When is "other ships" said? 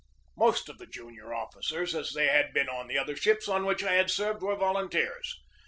2.97-3.47